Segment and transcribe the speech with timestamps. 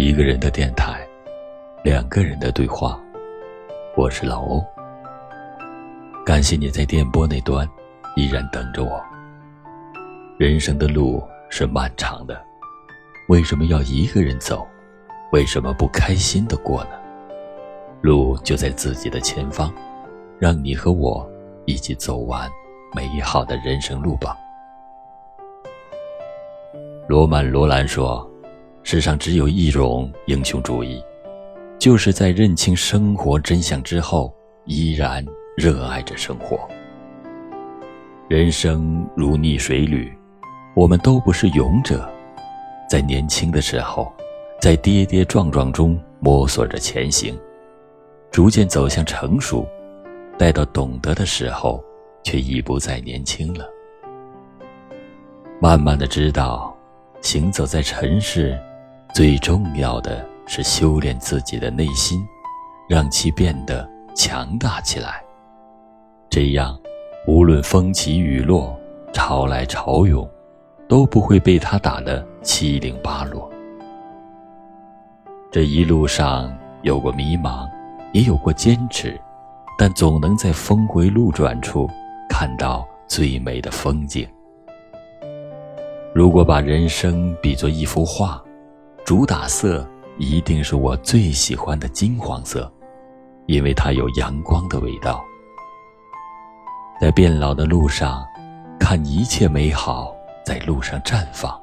[0.00, 1.04] 一个人的电台，
[1.82, 2.96] 两个人的对话。
[3.96, 4.64] 我是老欧。
[6.24, 7.68] 感谢你在电波那端
[8.14, 9.02] 依然等着我。
[10.38, 11.20] 人生的路
[11.50, 12.40] 是漫长的，
[13.28, 14.64] 为什么要一个人走？
[15.32, 16.90] 为什么不开心的过呢？
[18.00, 19.74] 路就在自己的前方，
[20.38, 21.28] 让你和我
[21.64, 22.48] 一起走完
[22.94, 24.36] 美好的人生路吧。
[27.08, 28.24] 罗曼·罗兰说
[28.90, 31.04] ：“世上只有一种英雄主义，
[31.78, 35.22] 就是在认清生活真相之后，依然
[35.58, 36.58] 热爱着生活。
[38.28, 40.10] 人生如逆水旅，
[40.74, 42.10] 我们都不是勇者，
[42.88, 44.10] 在年轻的时候，
[44.58, 47.38] 在跌跌撞撞中摸索着前行，
[48.30, 49.68] 逐渐走向成熟，
[50.38, 51.84] 待到懂得的时候，
[52.22, 53.68] 却已不再年轻了。
[55.60, 56.74] 慢慢的知道。”
[57.20, 58.56] 行走在尘世，
[59.14, 62.24] 最重要的是修炼自己的内心，
[62.88, 65.22] 让其变得强大起来。
[66.30, 66.78] 这样，
[67.26, 68.78] 无论风起雨落、
[69.12, 70.28] 潮来潮涌，
[70.88, 73.50] 都不会被他打得七零八落。
[75.50, 77.68] 这一路上有过迷茫，
[78.12, 79.18] 也有过坚持，
[79.76, 81.88] 但总能在峰回路转处
[82.28, 84.28] 看到最美的风景。
[86.14, 88.42] 如果把人生比作一幅画，
[89.08, 92.70] 主打色一定是我最喜欢的金黄色，
[93.46, 95.24] 因为它有阳光的味道。
[97.00, 98.22] 在变老的路上，
[98.78, 101.58] 看一切美好在路上绽放，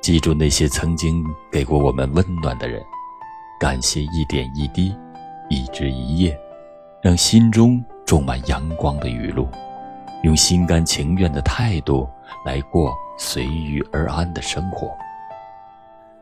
[0.00, 2.82] 记住那些曾经给过我们温暖的人，
[3.60, 4.96] 感谢一点一滴，
[5.50, 6.34] 一枝一叶，
[7.02, 9.46] 让心中种满阳光的雨露，
[10.22, 12.08] 用心甘情愿的态度
[12.46, 12.96] 来过。
[13.20, 14.88] 随遇而安的生活。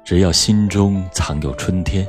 [0.07, 2.07] 只要心中藏有春天，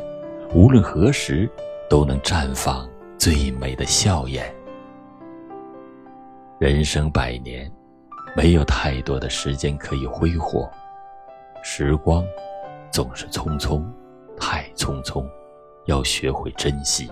[0.54, 1.50] 无论何时
[1.90, 2.88] 都能绽放
[3.18, 4.46] 最美的笑颜。
[6.60, 7.72] 人生百年，
[8.36, 10.70] 没有太多的时间可以挥霍，
[11.64, 12.24] 时光
[12.92, 13.84] 总是匆匆，
[14.40, 15.26] 太匆匆，
[15.86, 17.10] 要学会珍惜。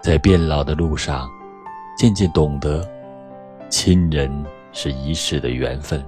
[0.00, 1.28] 在变老的路上，
[1.98, 2.88] 渐渐懂得，
[3.68, 4.30] 亲人。
[4.70, 6.04] 是一世的缘分，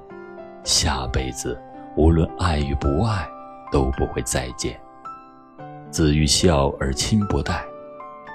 [0.65, 1.59] 下辈子
[2.01, 3.29] 无论爱与不爱，
[3.71, 4.81] 都不会再见。
[5.91, 7.63] 子欲孝而亲不待，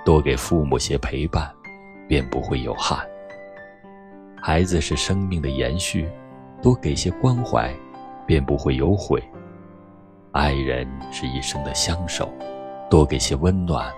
[0.05, 1.51] 多给父母些陪伴，
[2.07, 2.99] 便不会有憾。
[4.39, 6.07] 孩子是生命的延续，
[6.61, 7.73] 多给些关怀，
[8.27, 9.19] 便不会有悔。
[10.31, 12.31] 爱人是一生的相守，
[12.87, 13.91] 多给些温暖，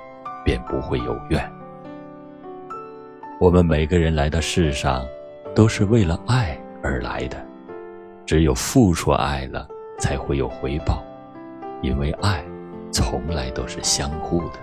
[0.45, 1.45] 便不会有怨。
[3.37, 5.05] 我们每个人来到世上。
[5.55, 7.46] 都是为了爱而来的，
[8.27, 9.67] 只有付出爱了，
[9.97, 11.01] 才会有回报，
[11.81, 12.43] 因为爱
[12.91, 14.59] 从来都是相互的。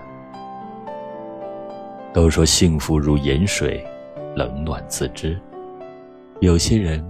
[2.13, 3.83] 都说幸福如饮水，
[4.35, 5.37] 冷暖自知。
[6.39, 7.03] 有些人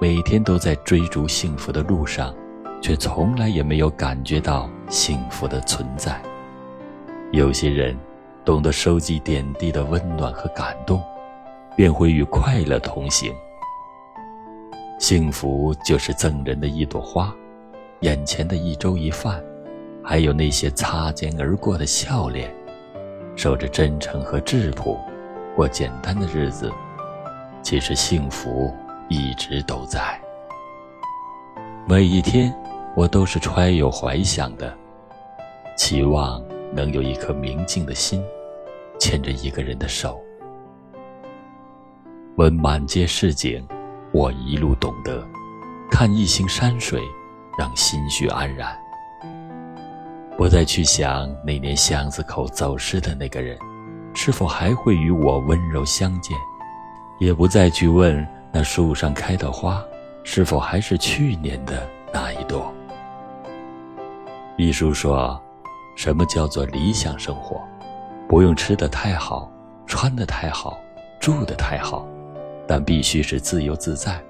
[0.00, 2.34] 每天都在追逐幸福的路上，
[2.82, 6.20] 却从来也没有感觉到幸福的存在。
[7.30, 7.96] 有些人
[8.44, 11.00] 懂得收集点滴的温暖和感动。
[11.76, 13.32] 便会与快乐同行。
[15.00, 17.34] 幸福就是赠人的一朵花，
[18.00, 19.42] 眼前的一粥一饭，
[20.04, 22.54] 还有那些擦肩而过的笑脸，
[23.34, 24.98] 守着真诚和质朴，
[25.56, 26.70] 过简单的日子。
[27.62, 28.70] 其实幸福
[29.08, 30.20] 一直都在。
[31.88, 32.54] 每一天，
[32.94, 34.76] 我都是揣有怀想的，
[35.78, 36.44] 期望
[36.74, 38.22] 能有一颗明净的心，
[38.98, 40.20] 牵着一个人的手。
[42.36, 43.66] 闻满街市井，
[44.12, 45.24] 我一路懂得；
[45.90, 47.00] 看一行山水，
[47.58, 48.76] 让心绪安然。
[50.36, 53.58] 不再去想那年巷子口走失的那个人，
[54.14, 56.36] 是否还会与我温柔相见；
[57.18, 59.82] 也不再去问那树上开的花，
[60.24, 62.72] 是否还是去年的那一朵。
[64.56, 65.40] 一书说
[65.96, 67.60] ：“什么叫做理想生活？
[68.28, 69.50] 不用吃的太好，
[69.86, 70.78] 穿的太好，
[71.20, 72.06] 住的太好。”
[72.70, 74.22] 但必须是自由自在，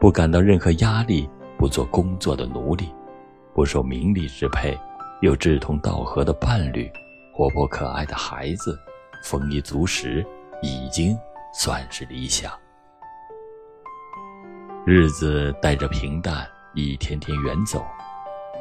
[0.00, 2.92] 不感到任何压力，不做工作的奴隶，
[3.54, 4.76] 不受名利支配，
[5.20, 6.90] 有志同道合的伴侣，
[7.32, 8.76] 活泼可爱的孩子，
[9.22, 10.26] 丰衣足食，
[10.62, 11.16] 已经
[11.54, 12.50] 算是理想。
[14.84, 16.44] 日子带着平淡，
[16.74, 17.86] 一天天远走，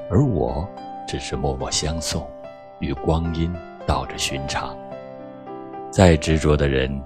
[0.08, 0.70] 而我
[1.08, 2.30] 只是默默相送，
[2.80, 3.52] 与光阴
[3.88, 4.78] 道着寻常。
[5.90, 7.04] 再执着的人。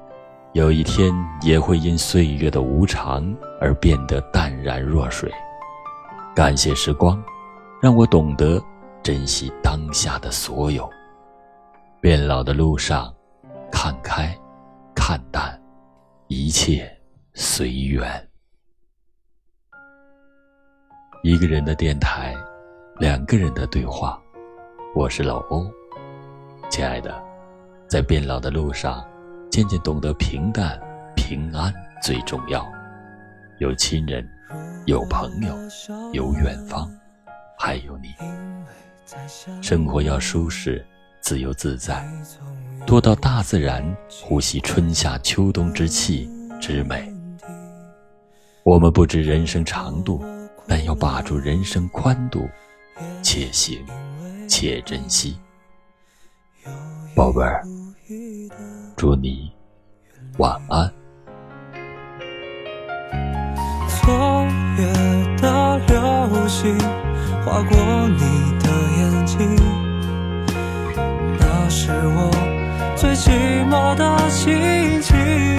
[0.54, 1.14] 有一天
[1.44, 3.32] 也会因岁月的无常
[3.62, 5.32] 而变得淡然若水。
[6.36, 7.22] 感谢时光，
[7.80, 8.60] 让我懂得
[9.04, 10.90] 珍惜当下的所有。
[12.02, 13.14] 变老的路上，
[13.72, 14.36] 看开，
[14.96, 15.62] 看淡，
[16.28, 16.90] 一切
[17.36, 18.10] 随缘。
[21.22, 22.36] 一个人的电台，
[22.98, 24.20] 两个人的对话。
[24.96, 25.70] 我是老欧，
[26.70, 27.22] 亲爱的，
[27.88, 29.06] 在变老的路上，
[29.50, 30.80] 渐渐懂得平淡、
[31.16, 32.66] 平安最重要。
[33.60, 34.28] 有亲人，
[34.86, 35.56] 有朋友，
[36.14, 36.90] 有远方，
[37.58, 38.14] 还有你。
[39.62, 40.86] 生活要舒适。
[41.22, 42.08] 自由自在，
[42.88, 43.86] 多到大自然，
[44.24, 46.30] 呼吸春夏秋冬之气
[46.62, 47.14] 之美。
[48.64, 50.24] 我们不知人生长度，
[50.66, 52.48] 但要把住人生宽度，
[53.22, 53.86] 且行
[54.48, 55.38] 且珍惜。
[57.14, 57.62] 宝贝儿，
[59.00, 59.50] 祝你
[60.40, 60.92] 晚安。
[63.88, 64.14] 昨
[64.78, 66.78] 夜的流星
[67.46, 67.78] 划过
[68.10, 68.20] 你
[68.60, 69.56] 的眼睛。
[71.40, 72.30] 那是我
[72.98, 75.59] 最寂寞的心情。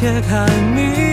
[0.00, 0.46] 且看
[0.76, 1.07] 你。